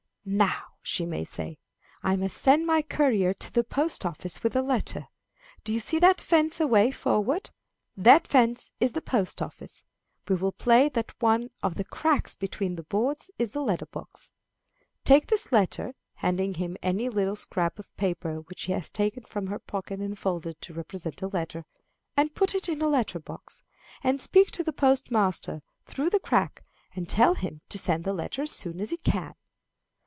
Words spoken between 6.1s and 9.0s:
fence away forward? That fence is